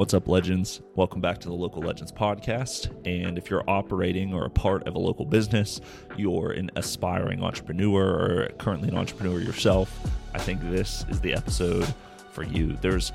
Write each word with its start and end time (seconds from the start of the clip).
What's 0.00 0.14
up, 0.14 0.28
legends? 0.28 0.80
Welcome 0.94 1.20
back 1.20 1.40
to 1.40 1.48
the 1.48 1.54
Local 1.54 1.82
Legends 1.82 2.10
podcast. 2.10 2.88
And 3.04 3.36
if 3.36 3.50
you're 3.50 3.68
operating 3.68 4.32
or 4.32 4.46
a 4.46 4.50
part 4.50 4.88
of 4.88 4.94
a 4.94 4.98
local 4.98 5.26
business, 5.26 5.78
you're 6.16 6.52
an 6.52 6.70
aspiring 6.76 7.42
entrepreneur 7.42 8.06
or 8.06 8.48
currently 8.56 8.88
an 8.88 8.96
entrepreneur 8.96 9.38
yourself, 9.40 9.94
I 10.32 10.38
think 10.38 10.62
this 10.62 11.04
is 11.10 11.20
the 11.20 11.34
episode 11.34 11.86
for 12.32 12.44
you. 12.44 12.78
There's, 12.80 13.12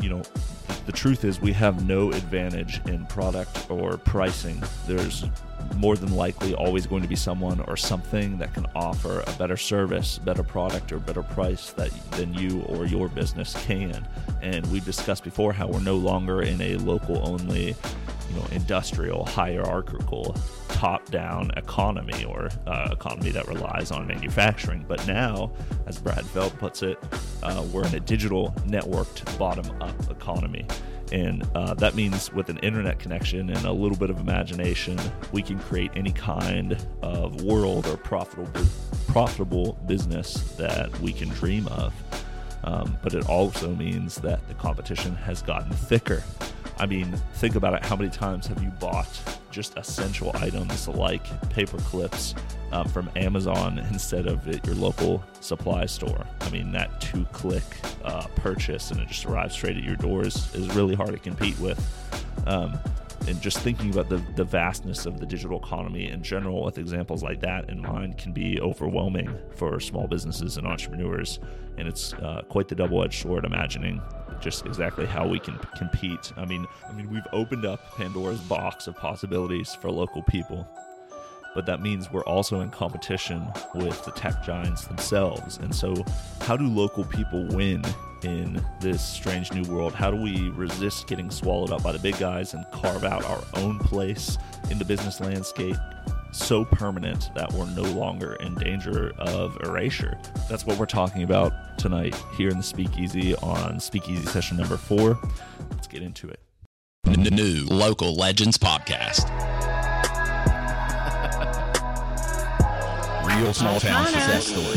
you 0.00 0.08
know, 0.08 0.22
the 0.86 0.92
truth 0.92 1.24
is 1.24 1.40
we 1.40 1.52
have 1.52 1.86
no 1.86 2.10
advantage 2.10 2.80
in 2.86 3.06
product 3.06 3.70
or 3.70 3.96
pricing. 3.96 4.62
There's 4.86 5.24
more 5.76 5.96
than 5.96 6.14
likely 6.14 6.54
always 6.54 6.86
going 6.86 7.02
to 7.02 7.08
be 7.08 7.16
someone 7.16 7.60
or 7.60 7.76
something 7.76 8.38
that 8.38 8.52
can 8.52 8.66
offer 8.74 9.22
a 9.26 9.32
better 9.32 9.56
service, 9.56 10.18
better 10.18 10.42
product, 10.42 10.92
or 10.92 10.98
better 10.98 11.22
price 11.22 11.70
that 11.72 11.90
than 12.12 12.34
you 12.34 12.62
or 12.62 12.84
your 12.86 13.08
business 13.08 13.54
can. 13.64 14.06
And 14.42 14.66
we've 14.72 14.84
discussed 14.84 15.24
before 15.24 15.52
how 15.52 15.68
we're 15.68 15.80
no 15.80 15.96
longer 15.96 16.42
in 16.42 16.60
a 16.60 16.76
local 16.76 17.26
only, 17.28 17.76
you 18.32 18.40
know, 18.40 18.46
industrial, 18.52 19.24
hierarchical, 19.26 20.34
top-down 20.68 21.50
economy 21.56 22.24
or 22.24 22.48
uh, 22.66 22.88
economy 22.92 23.30
that 23.30 23.46
relies 23.48 23.90
on 23.90 24.06
manufacturing. 24.06 24.84
But 24.88 25.06
now, 25.06 25.52
as 25.86 25.98
Brad 25.98 26.24
Feld 26.26 26.58
puts 26.58 26.82
it, 26.82 26.98
uh, 27.42 27.64
we're 27.72 27.86
in 27.86 27.94
a 27.94 28.00
digital, 28.00 28.54
networked, 28.66 29.38
bottom-up 29.38 30.10
economy. 30.10 30.66
And 31.12 31.46
uh, 31.54 31.74
that 31.74 31.94
means 31.94 32.32
with 32.32 32.48
an 32.48 32.58
internet 32.58 32.98
connection 32.98 33.50
and 33.50 33.66
a 33.66 33.72
little 33.72 33.98
bit 33.98 34.08
of 34.08 34.18
imagination, 34.18 34.98
we 35.30 35.42
can 35.42 35.58
create 35.58 35.90
any 35.94 36.12
kind 36.12 36.74
of 37.02 37.42
world 37.42 37.86
or 37.86 37.98
profitable 37.98 38.50
profitable 39.08 39.78
business 39.86 40.32
that 40.56 40.98
we 41.00 41.12
can 41.12 41.28
dream 41.28 41.68
of. 41.68 41.92
Um, 42.64 42.96
but 43.02 43.12
it 43.12 43.28
also 43.28 43.74
means 43.74 44.14
that 44.16 44.46
the 44.48 44.54
competition 44.54 45.14
has 45.16 45.42
gotten 45.42 45.70
thicker. 45.70 46.22
I 46.82 46.86
mean, 46.86 47.12
think 47.34 47.54
about 47.54 47.74
it. 47.74 47.86
How 47.86 47.94
many 47.94 48.10
times 48.10 48.48
have 48.48 48.60
you 48.60 48.70
bought 48.70 49.06
just 49.52 49.78
essential 49.78 50.32
items 50.34 50.88
like 50.88 51.22
paper 51.50 51.78
clips 51.78 52.34
um, 52.72 52.88
from 52.88 53.08
Amazon 53.14 53.78
instead 53.92 54.26
of 54.26 54.48
at 54.48 54.66
your 54.66 54.74
local 54.74 55.22
supply 55.38 55.86
store? 55.86 56.26
I 56.40 56.50
mean, 56.50 56.72
that 56.72 57.00
two 57.00 57.24
click 57.26 57.62
uh, 58.02 58.26
purchase 58.34 58.90
and 58.90 58.98
it 58.98 59.06
just 59.06 59.26
arrives 59.26 59.54
straight 59.54 59.76
at 59.76 59.84
your 59.84 59.94
doors 59.94 60.52
is 60.56 60.74
really 60.74 60.96
hard 60.96 61.12
to 61.12 61.18
compete 61.18 61.56
with. 61.60 61.78
Um, 62.48 62.76
and 63.28 63.40
just 63.40 63.58
thinking 63.58 63.90
about 63.90 64.08
the, 64.08 64.16
the 64.36 64.44
vastness 64.44 65.06
of 65.06 65.20
the 65.20 65.26
digital 65.26 65.58
economy 65.58 66.08
in 66.08 66.22
general 66.22 66.64
with 66.64 66.78
examples 66.78 67.22
like 67.22 67.40
that 67.40 67.68
in 67.70 67.80
mind 67.80 68.18
can 68.18 68.32
be 68.32 68.60
overwhelming 68.60 69.38
for 69.54 69.78
small 69.80 70.06
businesses 70.06 70.56
and 70.56 70.66
entrepreneurs 70.66 71.38
and 71.78 71.86
it's 71.88 72.12
uh, 72.14 72.42
quite 72.48 72.68
the 72.68 72.74
double-edged 72.74 73.22
sword 73.22 73.44
imagining 73.44 74.00
just 74.40 74.66
exactly 74.66 75.06
how 75.06 75.26
we 75.26 75.38
can 75.38 75.58
compete. 75.76 76.32
I 76.36 76.44
mean, 76.44 76.66
I 76.88 76.92
mean, 76.92 77.08
we've 77.10 77.26
opened 77.32 77.64
up 77.64 77.96
Pandora's 77.96 78.40
box 78.40 78.88
of 78.88 78.96
possibilities 78.96 79.74
for 79.74 79.90
local 79.90 80.22
people, 80.22 80.66
but 81.54 81.66
that 81.66 81.80
means 81.80 82.10
we're 82.10 82.24
also 82.24 82.60
in 82.60 82.70
competition 82.70 83.46
with 83.74 84.04
the 84.04 84.10
tech 84.12 84.44
giants 84.44 84.86
themselves. 84.86 85.58
And 85.58 85.74
so, 85.74 85.94
how 86.40 86.56
do 86.56 86.66
local 86.66 87.04
people 87.04 87.46
win 87.48 87.84
in 88.22 88.64
this 88.80 89.04
strange 89.04 89.52
new 89.52 89.64
world? 89.70 89.94
How 89.94 90.10
do 90.10 90.16
we 90.16 90.50
resist 90.50 91.06
getting 91.06 91.30
swallowed 91.30 91.70
up 91.70 91.82
by 91.82 91.92
the 91.92 91.98
big 91.98 92.18
guys 92.18 92.54
and 92.54 92.64
carve 92.72 93.04
out 93.04 93.24
our 93.24 93.42
own 93.54 93.78
place 93.78 94.38
in 94.70 94.78
the 94.78 94.84
business 94.84 95.20
landscape 95.20 95.76
so 96.32 96.64
permanent 96.64 97.30
that 97.34 97.52
we're 97.52 97.68
no 97.70 97.82
longer 97.82 98.34
in 98.36 98.54
danger 98.54 99.12
of 99.18 99.56
erasure. 99.62 100.18
That's 100.48 100.66
what 100.66 100.78
we're 100.78 100.86
talking 100.86 101.22
about 101.22 101.78
tonight 101.78 102.16
here 102.36 102.48
in 102.48 102.56
the 102.56 102.62
Speakeasy 102.62 103.36
on 103.36 103.78
Speakeasy 103.78 104.26
session 104.26 104.56
number 104.56 104.76
four. 104.76 105.18
Let's 105.70 105.86
get 105.86 106.02
into 106.02 106.28
it. 106.28 106.40
The 107.04 107.30
new 107.30 107.66
Local 107.66 108.14
Legends 108.16 108.56
Podcast. 108.56 109.61
Real 113.38 113.54
small 113.54 113.80
town 113.80 114.06
success 114.06 114.46
stories. 114.46 114.76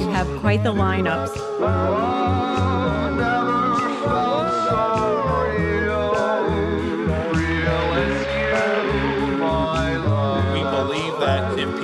You 0.00 0.08
have 0.10 0.40
quite 0.40 0.62
the 0.62 0.72
lineups. 0.72 1.34
We 10.54 10.62
believe 10.62 11.20
that 11.20 11.58
if 11.58 11.76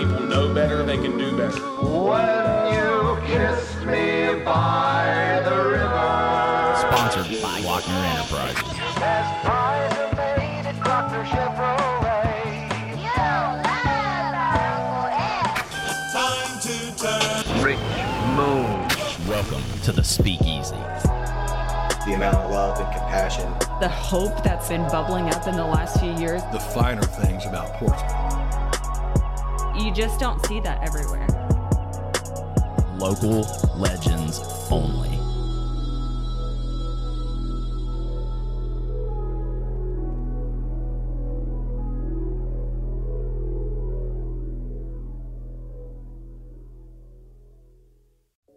Moon. 18.42 18.88
Welcome 19.28 19.62
to 19.84 19.92
the 19.92 20.02
Speakeasy. 20.02 20.74
the 20.74 22.14
amount 22.16 22.38
of 22.38 22.50
love 22.50 22.76
and 22.80 22.92
compassion 22.92 23.48
The 23.80 23.88
hope 23.88 24.42
that's 24.42 24.68
been 24.68 24.82
bubbling 24.88 25.28
up 25.28 25.46
in 25.46 25.54
the 25.54 25.64
last 25.64 26.00
few 26.00 26.12
years, 26.18 26.42
the 26.50 26.58
finer 26.58 27.02
things 27.02 27.46
about 27.46 27.72
Portsmouth. 27.74 28.10
you 29.80 29.92
just 29.92 30.18
don't 30.18 30.44
see 30.46 30.58
that 30.58 30.82
everywhere. 30.82 31.28
Local 32.98 33.46
legends 33.76 34.40
only. 34.72 35.21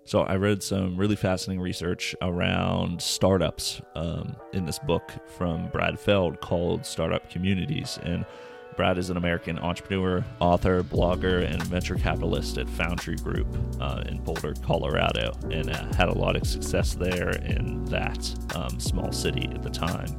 So 0.06 0.22
I 0.22 0.36
read 0.36 0.62
some 0.62 0.98
really 0.98 1.16
fascinating 1.16 1.62
research 1.62 2.16
around 2.22 3.02
startups 3.02 3.82
um, 3.96 4.36
in 4.54 4.66
this 4.66 4.78
book 4.78 5.12
from 5.26 5.70
Brad 5.70 6.00
Feld 6.00 6.42
called 6.42 6.86
Startup 6.86 7.28
Communities. 7.30 7.98
And 8.04 8.24
Brad 8.76 8.98
is 8.98 9.10
an 9.10 9.16
American 9.16 9.58
entrepreneur, 9.60 10.24
author, 10.40 10.84
blogger, 10.84 11.50
and 11.50 11.64
venture 11.64 11.96
capitalist 11.96 12.58
at 12.58 12.68
Foundry 12.72 13.16
Group 13.16 13.48
uh, 13.80 14.04
in 14.06 14.18
Boulder, 14.20 14.54
Colorado, 14.64 15.34
and 15.50 15.70
uh, 15.70 15.96
had 15.96 16.10
a 16.10 16.14
lot 16.14 16.36
of 16.36 16.46
success 16.46 16.94
there 16.94 17.30
in 17.30 17.86
that 17.86 18.36
um, 18.54 18.78
small 18.80 19.14
city 19.14 19.50
at 19.54 19.64
the 19.64 19.70
time. 19.70 20.10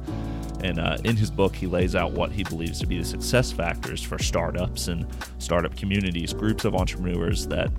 And 0.63 0.79
uh, 0.79 0.97
in 1.03 1.15
his 1.15 1.29
book, 1.29 1.55
he 1.55 1.67
lays 1.67 1.95
out 1.95 2.13
what 2.13 2.31
he 2.31 2.43
believes 2.43 2.79
to 2.79 2.87
be 2.87 2.97
the 2.97 3.05
success 3.05 3.51
factors 3.51 4.01
for 4.01 4.17
startups 4.17 4.87
and 4.87 5.05
startup 5.37 5.75
communities, 5.75 6.33
groups 6.33 6.65
of 6.65 6.73
entrepreneurs 6.73 7.45
that 7.47 7.71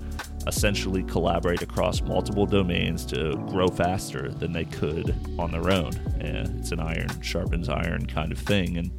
essentially 0.47 1.03
collaborate 1.03 1.61
across 1.61 2.01
multiple 2.01 2.45
domains 2.45 3.05
to 3.07 3.35
grow 3.49 3.67
faster 3.67 4.31
than 4.31 4.53
they 4.53 4.63
could 4.63 5.13
on 5.37 5.51
their 5.51 5.69
own. 5.69 5.93
And 6.21 6.57
it's 6.59 6.71
an 6.71 6.79
iron 6.79 7.21
sharpens 7.21 7.67
iron 7.67 8.05
kind 8.05 8.31
of 8.31 8.37
thing. 8.37 8.77
And 8.77 8.91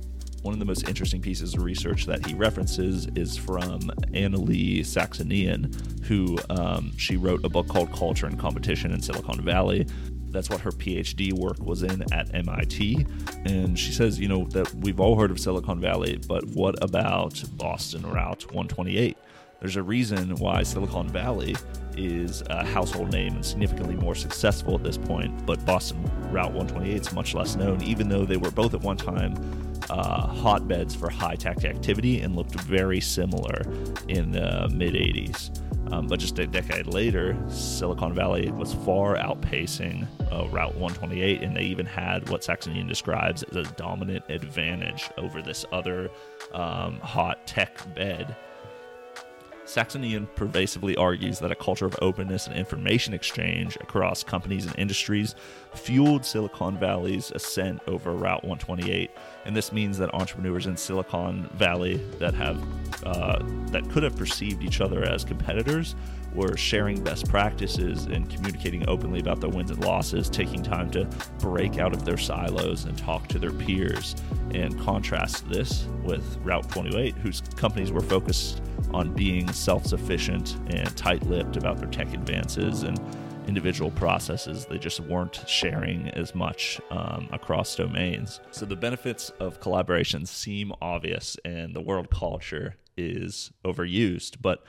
one 0.42 0.54
of 0.54 0.58
the 0.58 0.64
most 0.64 0.88
interesting 0.88 1.20
pieces 1.20 1.54
of 1.54 1.62
research 1.62 2.06
that 2.06 2.24
he 2.24 2.34
references 2.34 3.06
is 3.14 3.36
from 3.36 3.80
Annalee 4.14 4.80
Saxenian, 4.80 6.04
who 6.04 6.38
um, 6.48 6.96
she 6.96 7.16
wrote 7.16 7.44
a 7.44 7.48
book 7.48 7.68
called 7.68 7.92
Culture 7.92 8.26
and 8.26 8.38
Competition 8.38 8.92
in 8.92 9.02
Silicon 9.02 9.42
Valley. 9.42 9.86
That's 10.30 10.48
what 10.48 10.60
her 10.60 10.70
PhD 10.70 11.32
work 11.32 11.58
was 11.60 11.82
in 11.82 12.10
at 12.12 12.34
MIT. 12.34 13.06
And 13.44 13.78
she 13.78 13.92
says, 13.92 14.18
you 14.18 14.28
know, 14.28 14.44
that 14.46 14.72
we've 14.76 15.00
all 15.00 15.16
heard 15.16 15.30
of 15.30 15.38
Silicon 15.38 15.80
Valley, 15.80 16.18
but 16.26 16.44
what 16.46 16.82
about 16.82 17.42
Boston 17.56 18.02
Route 18.02 18.46
128? 18.46 19.18
There's 19.58 19.76
a 19.76 19.82
reason 19.82 20.36
why 20.36 20.62
Silicon 20.62 21.08
Valley 21.10 21.54
is 21.96 22.42
a 22.48 22.64
household 22.64 23.12
name 23.12 23.34
and 23.34 23.44
significantly 23.44 23.96
more 23.96 24.14
successful 24.14 24.74
at 24.74 24.82
this 24.82 24.96
point, 24.96 25.44
but 25.44 25.62
Boston 25.66 26.02
Route 26.32 26.54
128 26.54 26.98
is 26.98 27.12
much 27.12 27.34
less 27.34 27.56
known, 27.56 27.82
even 27.82 28.08
though 28.08 28.24
they 28.24 28.38
were 28.38 28.50
both 28.50 28.72
at 28.72 28.80
one 28.80 28.96
time 28.96 29.34
uh, 29.88 30.26
hotbeds 30.26 30.94
for 30.94 31.08
high 31.10 31.36
tech 31.36 31.64
activity 31.64 32.20
and 32.20 32.36
looked 32.36 32.54
very 32.60 33.00
similar 33.00 33.62
in 34.08 34.32
the 34.32 34.68
mid 34.72 34.94
80s. 34.94 35.50
Um, 35.92 36.06
but 36.06 36.20
just 36.20 36.38
a 36.38 36.46
decade 36.46 36.86
later, 36.86 37.36
Silicon 37.48 38.14
Valley 38.14 38.50
was 38.52 38.72
far 38.72 39.16
outpacing 39.16 40.06
uh, 40.30 40.46
Route 40.48 40.76
128, 40.76 41.42
and 41.42 41.56
they 41.56 41.62
even 41.62 41.84
had 41.84 42.28
what 42.28 42.42
Saxenian 42.42 42.86
describes 42.86 43.42
as 43.42 43.56
a 43.56 43.62
dominant 43.72 44.24
advantage 44.28 45.10
over 45.18 45.42
this 45.42 45.64
other 45.72 46.08
um, 46.52 47.00
hot 47.00 47.44
tech 47.46 47.76
bed. 47.94 48.36
Saxenian 49.70 50.26
pervasively 50.34 50.96
argues 50.96 51.38
that 51.38 51.52
a 51.52 51.54
culture 51.54 51.86
of 51.86 51.96
openness 52.02 52.48
and 52.48 52.56
information 52.56 53.14
exchange 53.14 53.76
across 53.76 54.24
companies 54.24 54.66
and 54.66 54.76
industries 54.76 55.36
fueled 55.74 56.24
Silicon 56.24 56.76
Valley's 56.76 57.30
ascent 57.30 57.80
over 57.86 58.10
Route 58.10 58.42
128, 58.42 59.12
and 59.44 59.54
this 59.54 59.70
means 59.70 59.96
that 59.98 60.12
entrepreneurs 60.12 60.66
in 60.66 60.76
Silicon 60.76 61.48
Valley 61.54 61.98
that 62.18 62.34
have 62.34 62.60
uh, 63.06 63.38
that 63.66 63.88
could 63.90 64.02
have 64.02 64.16
perceived 64.16 64.64
each 64.64 64.80
other 64.80 65.04
as 65.04 65.24
competitors 65.24 65.94
were 66.34 66.56
sharing 66.56 67.02
best 67.02 67.28
practices 67.28 68.06
and 68.06 68.28
communicating 68.28 68.88
openly 68.88 69.20
about 69.20 69.40
their 69.40 69.50
wins 69.50 69.70
and 69.70 69.84
losses, 69.84 70.28
taking 70.28 70.64
time 70.64 70.90
to 70.90 71.04
break 71.38 71.78
out 71.78 71.92
of 71.92 72.04
their 72.04 72.18
silos 72.18 72.86
and 72.86 72.98
talk 72.98 73.28
to 73.28 73.38
their 73.38 73.52
peers. 73.52 74.16
And 74.52 74.78
contrast 74.80 75.48
this 75.48 75.86
with 76.02 76.36
Route 76.42 76.68
28, 76.70 77.14
whose 77.14 77.40
companies 77.56 77.92
were 77.92 78.00
focused 78.00 78.62
on 78.92 79.12
being 79.14 79.50
self 79.52 79.86
sufficient 79.86 80.56
and 80.68 80.96
tight 80.96 81.22
lipped 81.24 81.56
about 81.56 81.78
their 81.78 81.88
tech 81.88 82.12
advances 82.12 82.82
and 82.82 82.98
individual 83.46 83.90
processes. 83.92 84.66
They 84.66 84.78
just 84.78 85.00
weren't 85.00 85.42
sharing 85.46 86.08
as 86.10 86.34
much 86.34 86.80
um, 86.90 87.28
across 87.32 87.74
domains. 87.74 88.40
So 88.50 88.64
the 88.64 88.76
benefits 88.76 89.30
of 89.40 89.60
collaboration 89.60 90.26
seem 90.26 90.72
obvious, 90.80 91.36
and 91.44 91.74
the 91.74 91.80
world 91.80 92.10
culture 92.10 92.76
is 92.96 93.50
overused. 93.64 94.36
But 94.40 94.64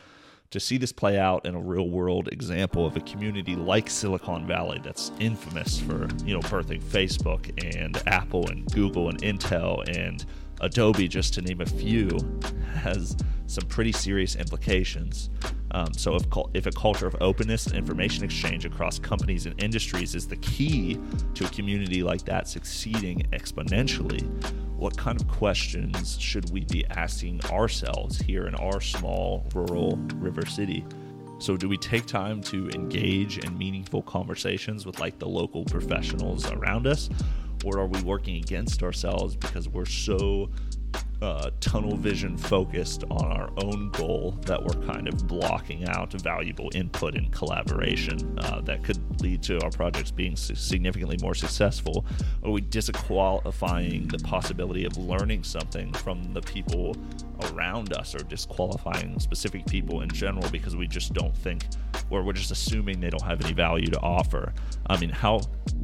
to 0.51 0.59
see 0.59 0.77
this 0.77 0.91
play 0.91 1.17
out 1.17 1.45
in 1.45 1.55
a 1.55 1.59
real 1.59 1.89
world 1.89 2.27
example 2.31 2.85
of 2.85 2.97
a 2.97 2.99
community 3.01 3.55
like 3.55 3.89
Silicon 3.89 4.45
Valley 4.45 4.81
that's 4.83 5.11
infamous 5.19 5.79
for, 5.79 6.09
you 6.25 6.33
know, 6.33 6.41
birthing 6.41 6.81
Facebook 6.83 7.51
and 7.75 8.01
Apple 8.05 8.49
and 8.49 8.69
Google 8.73 9.09
and 9.09 9.21
Intel 9.21 9.87
and 9.87 10.25
Adobe, 10.61 11.07
just 11.07 11.33
to 11.33 11.41
name 11.41 11.59
a 11.61 11.65
few, 11.65 12.09
has 12.75 13.17
some 13.47 13.67
pretty 13.67 13.91
serious 13.91 14.35
implications. 14.35 15.29
Um, 15.71 15.93
so, 15.93 16.15
if, 16.15 16.23
if 16.53 16.65
a 16.65 16.71
culture 16.71 17.07
of 17.07 17.15
openness 17.21 17.67
and 17.67 17.75
information 17.75 18.23
exchange 18.23 18.65
across 18.65 18.99
companies 18.99 19.45
and 19.45 19.61
industries 19.61 20.15
is 20.15 20.27
the 20.27 20.37
key 20.37 20.99
to 21.33 21.45
a 21.45 21.49
community 21.49 22.03
like 22.03 22.23
that 22.25 22.47
succeeding 22.47 23.27
exponentially, 23.33 24.23
what 24.77 24.97
kind 24.97 25.19
of 25.19 25.27
questions 25.27 26.19
should 26.19 26.49
we 26.51 26.65
be 26.65 26.85
asking 26.87 27.43
ourselves 27.45 28.19
here 28.19 28.47
in 28.47 28.55
our 28.55 28.81
small 28.81 29.45
rural 29.53 29.97
river 30.15 30.45
city? 30.45 30.85
So, 31.39 31.57
do 31.57 31.67
we 31.67 31.77
take 31.77 32.05
time 32.05 32.41
to 32.43 32.69
engage 32.69 33.39
in 33.39 33.57
meaningful 33.57 34.03
conversations 34.03 34.85
with 34.85 34.99
like 34.99 35.17
the 35.19 35.27
local 35.27 35.65
professionals 35.65 36.51
around 36.51 36.85
us? 36.85 37.09
Or 37.63 37.79
are 37.79 37.87
we 37.87 38.01
working 38.01 38.37
against 38.37 38.83
ourselves 38.83 39.35
because 39.35 39.69
we're 39.69 39.85
so 39.85 40.49
uh, 41.21 41.51
tunnel 41.59 41.95
vision 41.95 42.35
focused 42.35 43.03
on 43.11 43.31
our 43.31 43.49
own 43.63 43.89
goal 43.91 44.35
that 44.41 44.61
we're 44.61 44.81
kind 44.87 45.07
of 45.07 45.27
blocking 45.27 45.87
out 45.87 46.11
valuable 46.13 46.69
input 46.73 47.15
and 47.15 47.31
collaboration 47.31 48.39
uh, 48.39 48.59
that 48.61 48.83
could 48.83 48.99
lead 49.21 49.43
to 49.43 49.61
our 49.61 49.69
projects 49.69 50.09
being 50.09 50.35
significantly 50.35 51.17
more 51.21 51.35
successful? 51.35 52.05
Are 52.43 52.49
we 52.49 52.61
disqualifying 52.61 54.07
the 54.07 54.17
possibility 54.19 54.85
of 54.85 54.97
learning 54.97 55.43
something 55.43 55.93
from 55.93 56.33
the 56.33 56.41
people 56.41 56.95
around 57.51 57.93
us 57.93 58.15
or 58.15 58.19
disqualifying 58.19 59.19
specific 59.19 59.65
people 59.67 60.01
in 60.01 60.09
general 60.09 60.49
because 60.49 60.75
we 60.75 60.87
just 60.87 61.13
don't 61.13 61.35
think 61.37 61.65
or 62.11 62.21
we're 62.23 62.33
just 62.33 62.51
assuming 62.51 62.99
they 62.99 63.09
don't 63.09 63.23
have 63.23 63.43
any 63.43 63.53
value 63.53 63.87
to 63.87 63.99
offer? 64.01 64.53
I 64.87 64.99
mean, 64.99 65.09
how 65.09 65.41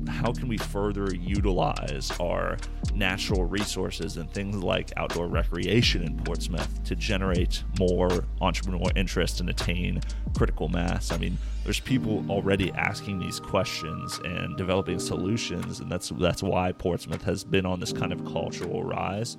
how 0.07 0.31
can 0.31 0.47
we 0.47 0.57
further 0.57 1.13
utilize 1.15 2.11
our 2.19 2.57
natural 2.93 3.45
resources 3.45 4.17
and 4.17 4.31
things 4.31 4.57
like 4.57 4.91
outdoor 4.97 5.27
recreation 5.27 6.03
in 6.03 6.17
Portsmouth 6.17 6.83
to 6.83 6.95
generate 6.95 7.63
more 7.79 8.09
entrepreneurial 8.41 8.95
interest 8.95 9.39
and 9.39 9.49
attain 9.49 10.01
critical 10.35 10.67
mass? 10.67 11.11
I 11.11 11.17
mean, 11.17 11.37
there's 11.63 11.79
people 11.79 12.23
already 12.29 12.71
asking 12.73 13.19
these 13.19 13.39
questions 13.39 14.19
and 14.23 14.55
developing 14.57 14.99
solutions, 14.99 15.79
and 15.79 15.91
that's 15.91 16.09
that's 16.09 16.43
why 16.43 16.71
Portsmouth 16.73 17.23
has 17.23 17.43
been 17.43 17.65
on 17.65 17.79
this 17.79 17.93
kind 17.93 18.11
of 18.11 18.23
cultural 18.25 18.83
rise 18.83 19.37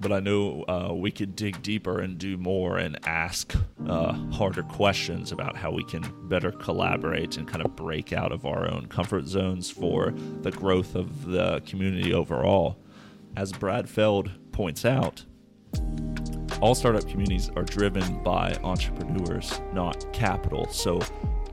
but 0.00 0.12
I 0.12 0.20
know 0.20 0.64
uh, 0.68 0.92
we 0.94 1.10
could 1.10 1.36
dig 1.36 1.62
deeper 1.62 2.00
and 2.00 2.18
do 2.18 2.36
more 2.36 2.78
and 2.78 2.98
ask 3.06 3.54
uh, 3.86 4.12
harder 4.32 4.62
questions 4.62 5.32
about 5.32 5.56
how 5.56 5.70
we 5.70 5.84
can 5.84 6.04
better 6.28 6.50
collaborate 6.50 7.36
and 7.36 7.46
kind 7.46 7.64
of 7.64 7.74
break 7.76 8.12
out 8.12 8.32
of 8.32 8.46
our 8.46 8.70
own 8.70 8.86
comfort 8.86 9.26
zones 9.26 9.70
for 9.70 10.12
the 10.42 10.50
growth 10.50 10.94
of 10.94 11.26
the 11.26 11.60
community 11.66 12.12
overall. 12.12 12.78
As 13.36 13.52
Brad 13.52 13.88
Feld 13.88 14.30
points 14.52 14.84
out, 14.84 15.24
all 16.60 16.74
startup 16.74 17.06
communities 17.08 17.50
are 17.54 17.62
driven 17.62 18.22
by 18.22 18.52
entrepreneurs, 18.64 19.60
not 19.72 20.12
capital. 20.12 20.68
So 20.70 21.00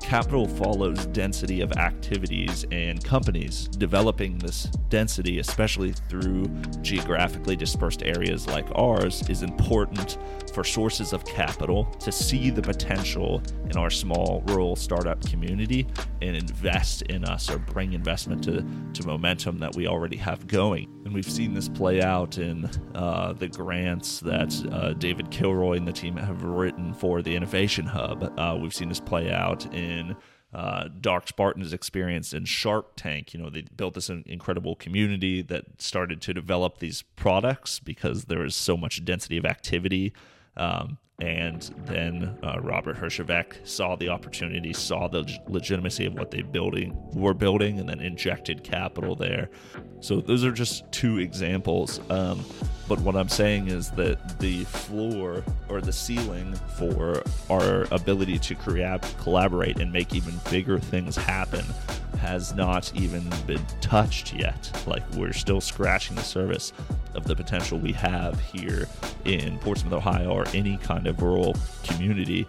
capital 0.05 0.47
follows 0.47 1.07
density 1.07 1.61
of 1.61 1.71
activities 1.73 2.63
and 2.71 3.03
companies. 3.03 3.67
Developing 3.69 4.37
this 4.37 4.65
density, 4.89 5.39
especially 5.39 5.93
through 6.09 6.45
geographically 6.83 7.55
dispersed 7.55 8.03
areas 8.03 8.45
like 8.45 8.67
ours, 8.75 9.27
is 9.29 9.41
important 9.41 10.19
for 10.53 10.63
sources 10.63 11.11
of 11.11 11.25
capital 11.25 11.85
to 11.99 12.11
see 12.11 12.51
the 12.51 12.61
potential 12.61 13.41
in 13.67 13.77
our 13.77 13.89
small 13.89 14.43
rural 14.45 14.75
startup 14.75 15.19
community 15.25 15.87
and 16.21 16.35
invest 16.35 17.01
in 17.03 17.25
us 17.25 17.49
or 17.49 17.57
bring 17.57 17.93
investment 17.93 18.43
to, 18.43 18.63
to 18.93 19.07
momentum 19.07 19.57
that 19.57 19.75
we 19.75 19.87
already 19.87 20.17
have 20.17 20.45
going. 20.47 20.87
And 21.03 21.13
we've 21.13 21.29
seen 21.29 21.53
this 21.53 21.69
play 21.69 22.01
out 22.01 22.37
in 22.37 22.69
uh, 22.95 23.33
the 23.33 23.47
grants 23.47 24.19
that 24.21 24.53
uh, 24.71 24.93
David 24.93 25.29
Kilroy 25.29 25.77
and 25.77 25.87
the 25.87 25.91
team 25.91 26.15
have 26.17 26.43
written 26.43 26.93
for 26.93 27.21
the 27.21 27.35
Innovation 27.35 27.85
Hub. 27.85 28.33
Uh, 28.39 28.57
we've 28.59 28.73
seen 28.73 28.89
this 28.89 28.99
play 28.99 29.31
out 29.31 29.71
in 29.73 29.94
uh, 30.53 30.87
Dark 31.01 31.27
Spartan's 31.27 31.73
experience 31.73 32.33
in 32.33 32.45
Shark 32.45 32.95
Tank. 32.95 33.33
You 33.33 33.41
know, 33.41 33.49
they 33.49 33.63
built 33.75 33.93
this 33.93 34.09
incredible 34.09 34.75
community 34.75 35.41
that 35.41 35.81
started 35.81 36.21
to 36.21 36.33
develop 36.33 36.77
these 36.77 37.01
products 37.01 37.79
because 37.79 38.25
there 38.25 38.39
was 38.39 38.55
so 38.55 38.77
much 38.77 39.03
density 39.03 39.37
of 39.37 39.45
activity. 39.45 40.13
Um, 40.55 40.97
and 41.19 41.61
then 41.85 42.37
uh, 42.43 42.59
Robert 42.59 42.97
Herjavec 42.97 43.65
saw 43.65 43.95
the 43.95 44.09
opportunity, 44.09 44.73
saw 44.73 45.07
the 45.07 45.25
legitimacy 45.47 46.05
of 46.05 46.13
what 46.13 46.29
they 46.29 46.41
building 46.41 46.95
were 47.13 47.33
building, 47.33 47.79
and 47.79 47.87
then 47.87 48.01
injected 48.01 48.63
capital 48.63 49.15
there. 49.15 49.49
So 50.01 50.19
those 50.19 50.43
are 50.43 50.51
just 50.51 50.91
two 50.91 51.19
examples. 51.19 52.01
Um, 52.09 52.43
but 52.89 52.99
what 52.99 53.15
I'm 53.15 53.29
saying 53.29 53.69
is 53.69 53.91
that 53.91 54.39
the 54.39 54.65
floor 54.65 55.43
or 55.69 55.79
the 55.79 55.93
ceiling 55.93 56.53
for 56.77 57.23
our 57.49 57.87
ability 57.91 58.37
to 58.39 58.55
create, 58.55 59.01
collaborate, 59.19 59.79
and 59.79 59.91
make 59.93 60.13
even 60.13 60.33
bigger 60.51 60.79
things 60.79 61.15
happen 61.15 61.63
has 62.25 62.55
not 62.55 62.91
even 62.95 63.23
been 63.45 63.63
touched 63.81 64.33
yet. 64.33 64.83
Like 64.87 65.03
we're 65.13 65.33
still 65.33 65.61
scratching 65.61 66.15
the 66.15 66.23
surface 66.23 66.73
of 67.13 67.25
the 67.25 67.35
potential 67.35 67.77
we 67.77 67.93
have 67.93 68.39
here 68.39 68.87
in 69.25 69.59
Portsmouth, 69.59 69.93
Ohio, 69.93 70.31
or 70.31 70.45
any 70.53 70.77
kind 70.77 71.07
of 71.07 71.21
rural 71.21 71.55
community. 71.83 72.47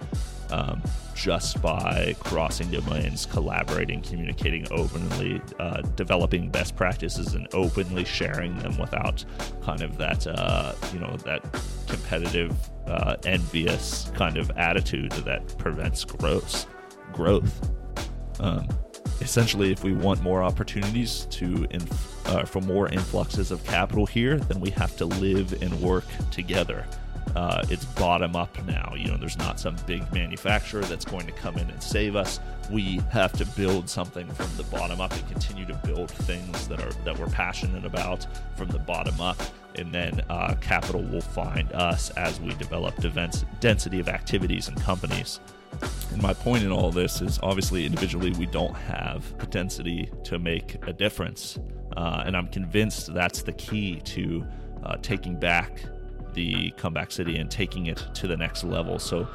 Um, 0.50 0.80
just 1.16 1.60
by 1.60 2.14
crossing 2.20 2.70
domains, 2.70 3.26
collaborating, 3.26 4.00
communicating 4.00 4.64
openly, 4.70 5.40
uh, 5.58 5.80
developing 5.96 6.50
best 6.50 6.76
practices, 6.76 7.34
and 7.34 7.48
openly 7.52 8.04
sharing 8.04 8.56
them 8.58 8.78
without 8.78 9.24
kind 9.62 9.82
of 9.82 9.98
that 9.98 10.24
uh, 10.26 10.72
you 10.92 11.00
know 11.00 11.16
that 11.24 11.42
competitive, 11.88 12.54
uh, 12.86 13.16
envious 13.24 14.12
kind 14.14 14.36
of 14.36 14.50
attitude 14.52 15.10
that 15.12 15.58
prevents 15.58 16.04
growth. 16.04 16.66
Growth. 17.12 17.70
Um, 18.38 18.68
essentially, 19.20 19.72
if 19.72 19.84
we 19.84 19.92
want 19.92 20.22
more 20.22 20.42
opportunities 20.42 21.26
to 21.30 21.66
uh, 22.26 22.44
for 22.44 22.60
more 22.60 22.88
influxes 22.88 23.50
of 23.50 23.64
capital 23.64 24.06
here, 24.06 24.38
then 24.38 24.60
we 24.60 24.70
have 24.70 24.96
to 24.96 25.06
live 25.06 25.62
and 25.62 25.72
work 25.80 26.04
together. 26.30 26.86
Uh, 27.34 27.62
it's 27.68 27.84
bottom 27.84 28.34
up 28.34 28.50
now. 28.64 28.94
You 28.96 29.08
know, 29.08 29.16
there's 29.16 29.36
not 29.36 29.60
some 29.60 29.76
big 29.86 30.10
manufacturer 30.12 30.82
that's 30.82 31.04
going 31.04 31.26
to 31.26 31.32
come 31.32 31.58
in 31.58 31.68
and 31.68 31.82
save 31.82 32.16
us. 32.16 32.40
We 32.70 33.02
have 33.10 33.32
to 33.32 33.44
build 33.44 33.90
something 33.90 34.26
from 34.32 34.48
the 34.56 34.62
bottom 34.64 35.00
up 35.00 35.12
and 35.12 35.28
continue 35.28 35.66
to 35.66 35.74
build 35.84 36.10
things 36.10 36.66
that 36.68 36.80
are 36.80 36.92
that 37.04 37.18
we're 37.18 37.26
passionate 37.26 37.84
about 37.84 38.26
from 38.56 38.68
the 38.68 38.78
bottom 38.78 39.20
up, 39.20 39.36
and 39.74 39.92
then 39.92 40.22
uh, 40.30 40.54
capital 40.60 41.02
will 41.02 41.20
find 41.20 41.70
us 41.72 42.10
as 42.10 42.40
we 42.40 42.54
develop 42.54 42.94
density 43.60 44.00
of 44.00 44.08
activities 44.08 44.68
and 44.68 44.80
companies. 44.80 45.40
And 46.12 46.22
my 46.22 46.34
point 46.34 46.64
in 46.64 46.72
all 46.72 46.90
this 46.90 47.20
is 47.20 47.38
obviously 47.42 47.84
individually 47.84 48.30
we 48.32 48.46
don't 48.46 48.74
have 48.74 49.36
the 49.38 49.46
density 49.46 50.10
to 50.24 50.38
make 50.38 50.76
a 50.86 50.92
difference. 50.92 51.58
Uh, 51.96 52.22
and 52.26 52.36
I'm 52.36 52.48
convinced 52.48 53.12
that's 53.12 53.42
the 53.42 53.52
key 53.52 54.00
to 54.00 54.46
uh, 54.84 54.96
taking 55.02 55.38
back 55.38 55.82
the 56.34 56.70
comeback 56.72 57.10
city 57.10 57.38
and 57.38 57.50
taking 57.50 57.86
it 57.86 58.04
to 58.14 58.26
the 58.26 58.36
next 58.36 58.64
level. 58.64 58.98
So 58.98 59.28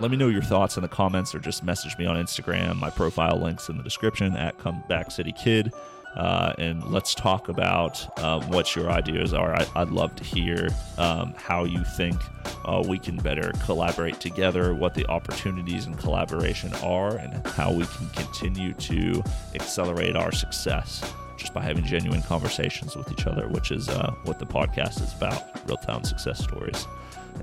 let 0.00 0.10
me 0.10 0.16
know 0.16 0.28
your 0.28 0.42
thoughts 0.42 0.76
in 0.76 0.82
the 0.82 0.88
comments 0.88 1.34
or 1.34 1.38
just 1.38 1.62
message 1.62 1.96
me 1.98 2.06
on 2.06 2.16
Instagram. 2.16 2.76
My 2.76 2.90
profile 2.90 3.38
links 3.40 3.68
in 3.68 3.76
the 3.76 3.82
description 3.82 4.36
at 4.36 4.58
comeback 4.58 5.10
city 5.10 5.32
kid. 5.32 5.72
Uh, 6.16 6.54
and 6.58 6.82
let's 6.84 7.14
talk 7.14 7.48
about 7.48 8.18
um, 8.20 8.42
what 8.50 8.74
your 8.74 8.90
ideas 8.90 9.34
are. 9.34 9.54
I, 9.54 9.66
I'd 9.76 9.90
love 9.90 10.14
to 10.16 10.24
hear 10.24 10.68
um, 10.98 11.34
how 11.36 11.64
you 11.64 11.84
think 11.96 12.20
uh, 12.64 12.82
we 12.86 12.98
can 12.98 13.16
better 13.16 13.52
collaborate 13.64 14.18
together, 14.20 14.74
what 14.74 14.94
the 14.94 15.06
opportunities 15.08 15.86
in 15.86 15.94
collaboration 15.94 16.72
are, 16.82 17.16
and 17.16 17.46
how 17.48 17.72
we 17.72 17.84
can 17.84 18.08
continue 18.10 18.72
to 18.74 19.22
accelerate 19.54 20.16
our 20.16 20.32
success 20.32 21.12
just 21.36 21.52
by 21.52 21.62
having 21.62 21.84
genuine 21.84 22.22
conversations 22.22 22.96
with 22.96 23.12
each 23.12 23.26
other, 23.26 23.46
which 23.48 23.70
is 23.70 23.88
uh, 23.88 24.10
what 24.24 24.38
the 24.38 24.46
podcast 24.46 25.02
is 25.02 25.12
about 25.14 25.66
real 25.68 25.76
town 25.76 26.02
success 26.02 26.42
stories. 26.42 26.86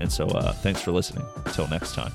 And 0.00 0.10
so, 0.10 0.26
uh, 0.26 0.52
thanks 0.52 0.80
for 0.80 0.90
listening. 0.90 1.24
Until 1.46 1.68
next 1.68 1.94
time. 1.94 2.12